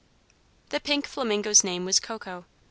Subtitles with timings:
[0.69, 2.45] The pink flamingo's name was Coco.